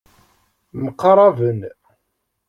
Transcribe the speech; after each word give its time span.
Mqaraben. 0.83 1.59